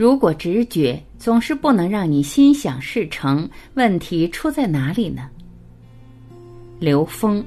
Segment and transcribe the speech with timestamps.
[0.00, 5.28] 如果直觉总是不能让你心想事成，问题出在哪里呢？
[6.78, 7.44] 刘峰。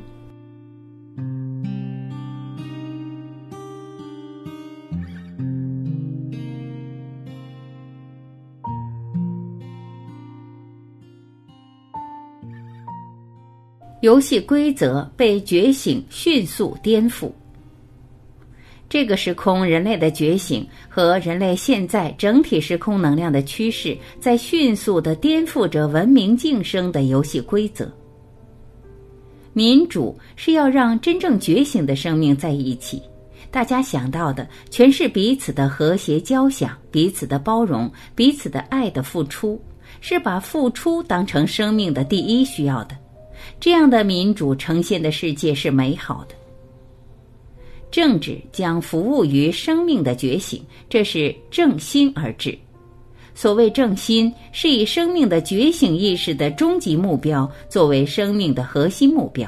[14.02, 17.32] 游戏规则被觉醒迅速颠覆。
[18.94, 27.92] 这个时空人类的觉醒和人类现在整体时空能量的趋势，在迅速的颠覆着文明晋升的游戏规则。
[29.52, 33.02] 民主是要让真正觉醒的生命在一起，
[33.50, 39.60] 大家想到的全是彼此的和谐交响、彼此的包容、彼此的爱的付出，
[40.02, 42.96] 是把付出当成生命的第一需要的。
[43.60, 46.36] 这样的民主呈现的世界是美好的。
[47.94, 52.58] 政治将服务于生命的觉醒，这是正心而治。
[53.36, 59.48] 所谓正心，是以生命的觉醒意识的终极目标作为生命的核心目标，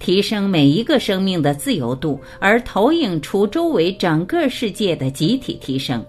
[0.00, 6.04] 提升每一个生命的自由度，而投影出周围整个世界的集体提升。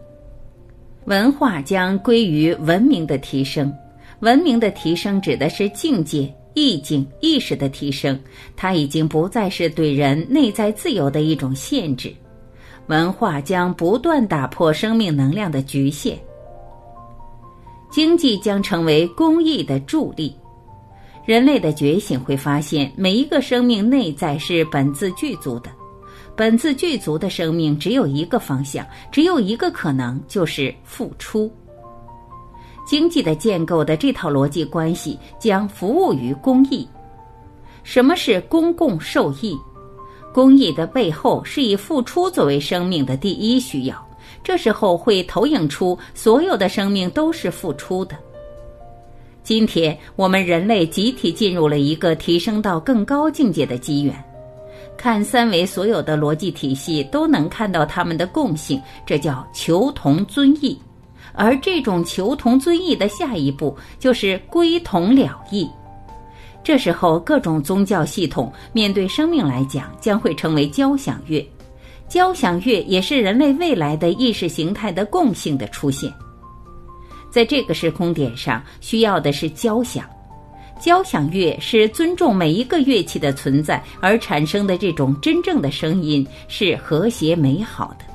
[1.06, 3.72] 文化将归于文明的提升，
[4.22, 6.33] 文明的提升指的是境界。
[6.53, 8.19] 意境意识的提升，
[8.55, 12.13] 它已经不再是对人内在自由的一种限制。
[12.88, 16.17] 文化将不断打破生命能量的局限，
[17.89, 20.35] 经济将成为公益的助力。
[21.23, 25.72] 人类的觉醒会发现，每一个生命内在是本自具足的，
[26.35, 31.49] 本自具足的生命只有一个方向，只有一个可能，就是付出。
[32.92, 36.86] 经济的建构的这套逻辑关系将服务于公益。
[37.84, 39.58] 什么是公共受益？
[40.34, 43.95] 公益的背后是以付出作为生命的第一需要。
[44.44, 48.17] 这时候会投影出所有的生命都是付出的。
[49.42, 54.13] 今天我们人类集体进入了一个提升到更高境界的机缘。
[54.97, 60.78] 看三维所有的逻辑体系都能看到他们的共性，这叫求同尊异。
[61.34, 65.69] 而这种求同尊异的下一步就是归同了义。
[66.64, 71.44] 这时候，各种宗教系统面对生命来讲，将会成为交响乐。
[72.08, 76.14] 交响乐也是人类未来的意识形态的共性的出现。
[77.31, 80.06] 在这个时空点上，需要的是交响。
[80.80, 88.10] 交响乐是尊重每一个乐器的存在而产生的这种真正的声音，是和谐美好的。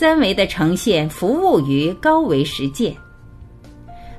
[0.00, 2.94] 三维的呈现服务于高维实践，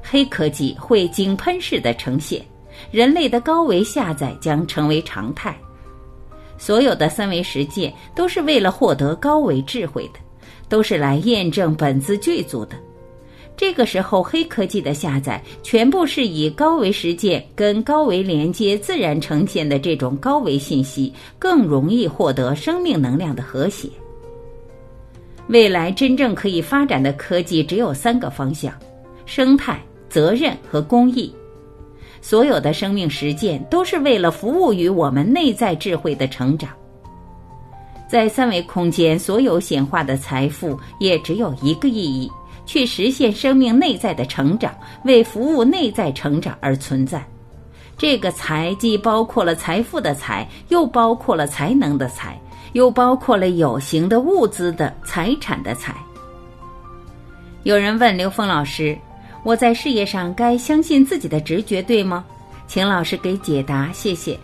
[0.03, 2.45] 黑科技会井喷式的呈现，
[2.91, 5.57] 人类的高维下载将成为常态。
[6.57, 10.19] 所有的三维实践都是为了获得高维智慧的，
[10.67, 12.75] 都是来验证本自具足的。
[13.55, 23.87] 这个时候，黑科技的下载全部是以高维实践跟高维连接自然呈现的这种高维信息，更容易获得生命能量的和谐。
[25.49, 28.71] 未来真正可以发展的科技只有三个方向：
[29.25, 31.33] 生态、责任和公益。
[32.21, 36.69] 所有的生命实践都是为了服务于我们内在智慧的成长。
[38.07, 42.31] 在三维空间，所有显化的财富也只有一个意义：
[42.67, 44.71] 去实现生命内在的成长，
[45.03, 47.25] 为服务内在成长而存在。
[47.97, 52.39] 这个财既包括了财富的财，又包括了才能的才。
[52.73, 55.95] 又包括了有形的物资的财产的财。
[57.63, 58.97] 有人问刘峰老师
[59.43, 62.23] ：“我在事业上该相信自己的直觉，对吗？”
[62.67, 64.39] 请老师给解答，谢谢。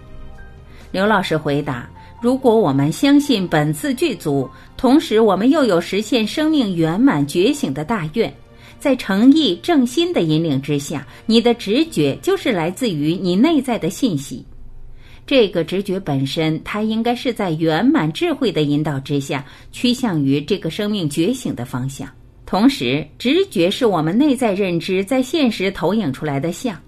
[0.91, 1.87] 刘老师回答
[2.21, 8.33] ：“如果我们相信本次具足，同时我们又有实现生命圆满觉醒的大愿，
[8.79, 14.43] 在诚意正心的引领之下，你的直觉就是来自于你内在的信息。”
[15.27, 22.07] 这个直觉本身，它应该是在圆满智慧的引导之下，趋向于这个生命觉醒的方向。
[22.45, 26.79] 同时，直觉是我们内在认知在现实投影出来的像，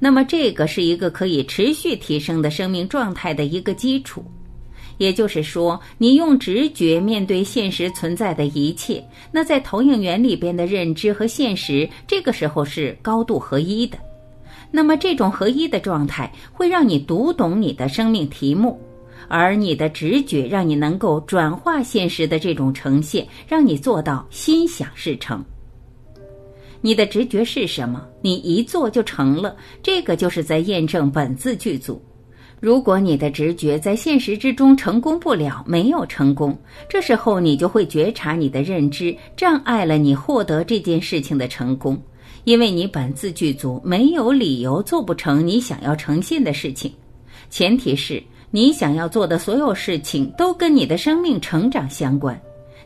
[0.00, 4.24] 那么这个是一个可以持续提升的生命状态的一个基础。
[4.98, 13.96] 也就是说，你用直觉面对现实存在的一切，那在投影源里边的认知和现实，这个时候是高度合一的。
[14.76, 18.76] 那么，这种合一的状态会让你读懂你的生命题目，
[19.28, 25.44] 而你的直觉让你能够转化现实的这种呈现，让你做到心想事成。
[26.80, 28.04] 你的直觉是什么？
[28.20, 32.02] 你一做就成了，这个就是在验证本自具足。
[32.58, 41.96] 如果你的直觉在现实之中成功不了，没有成功，这时候你就会觉察你的认知障碍了你获得这件事情的成功，
[42.44, 46.92] 因为你本自具足，没有理由做不成你想要呈现的事情。
[47.50, 52.38] 前提是你想要做的所有事情都跟你的生命成长相关。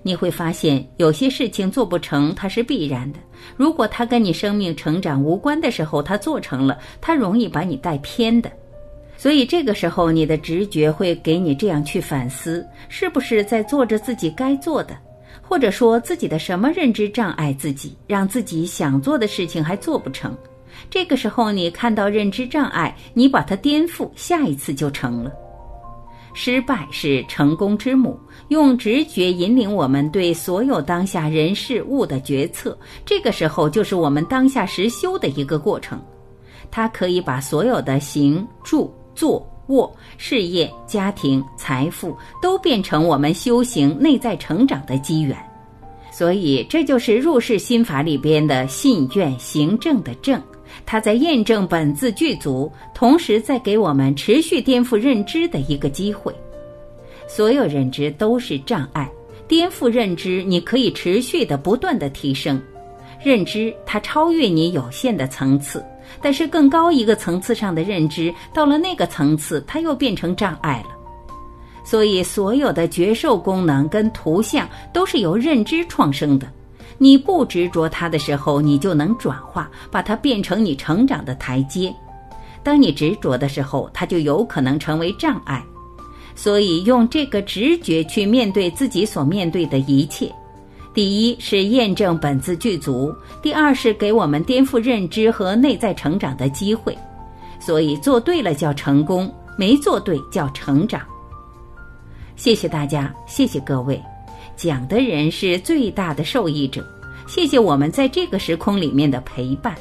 [0.02, 3.18] 你会发现有些事情做不成，它是必然的。
[3.56, 8.50] 如果它跟你生命成长无关的时候，它做成了，它容易把你带偏的。
[9.16, 14.96] 所以这个时候，你的直觉会给你这样去反思：是不是在做着自己该做的，
[15.42, 20.36] 或者说自己的什么认知障碍自己，让自己想做的事情还做不成？
[20.90, 25.32] 这个时候，你看到认知障碍，你把它颠覆，下一次就成了。
[26.34, 28.18] 失败是成功之母，
[28.48, 36.00] 用直觉引领我们对所有当下人事物的决策，这个时候就是我们当下实修的一个过程。
[36.70, 38.94] 它可以把所有的行住。
[39.18, 45.36] 坐物、事业、家庭、财富，都变成我们修行内在成长的机缘。
[46.10, 50.42] 所以，这就是入世心法里边的信愿行正的正。
[50.84, 56.34] 它在验证本自具足，同时在给我们持续颠覆认知的一个机会。
[57.26, 59.08] 所有认知都是障碍，
[59.46, 62.60] 颠覆认知，你可以持续的不断的提升
[63.22, 65.84] 认知，它超越你有限的层次。
[66.20, 70.96] 但是更高一个层次上的认知，到了那个层次，它又变成障碍了。
[71.84, 76.46] 所以，所有的觉受功能跟图像都是由认知创生的。
[76.98, 81.94] 你不执着它的时候，你就能转化，把它变成你成长的台阶。
[82.62, 85.64] 当你执着的时候，它就有可能成为障碍。
[86.34, 90.30] 所以，用这个直觉去面对自己所面对的一切。
[90.94, 96.96] 第一是验证本自具足，第二是给我们颠覆认知和内在成长的机会。
[97.60, 101.02] 所以做对了叫成功，没做对叫成长。
[102.36, 104.00] 谢谢大家，谢谢各位，
[104.56, 106.84] 讲的人是最大的受益者。
[107.26, 109.74] 谢谢我们在这个时空里面的陪伴，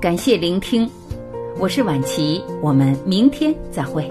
[0.00, 0.88] 感谢聆听，
[1.58, 4.10] 我是婉琪，我们明天再会。